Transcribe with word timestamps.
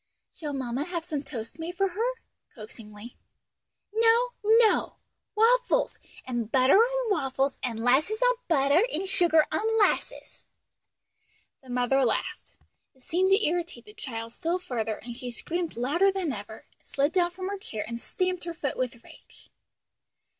"Shall 0.33 0.53
mamma 0.53 0.85
have 0.85 1.03
some 1.05 1.21
toast 1.21 1.59
made 1.59 1.77
for 1.77 1.89
her?" 1.89 2.11
(coaxingly). 2.55 3.17
"No, 3.93 4.29
no! 4.43 4.95
waffles! 5.35 5.99
and 6.25 6.51
butter 6.51 6.77
on 6.77 7.11
waffles, 7.11 7.55
and 7.61 7.79
'lasses 7.81 8.19
on 8.19 8.33
butter, 8.47 8.83
and 8.91 9.05
sugar 9.07 9.45
on 9.51 9.61
'lasses!" 9.77 10.47
The 11.61 11.69
mother 11.69 12.03
laughed. 12.03 12.55
It 12.95 13.03
seemed 13.03 13.29
to 13.29 13.45
irritate 13.45 13.85
the 13.85 13.93
child 13.93 14.31
still 14.31 14.57
further; 14.57 14.95
and 15.03 15.15
she 15.15 15.29
screamed 15.29 15.77
louder 15.77 16.11
than 16.11 16.33
ever, 16.33 16.65
slid 16.81 17.11
down 17.11 17.29
from 17.29 17.47
her 17.49 17.59
chair 17.59 17.85
and 17.87 18.01
stamped 18.01 18.45
her 18.45 18.55
foot 18.55 18.77
with 18.77 19.03
rage. 19.03 19.51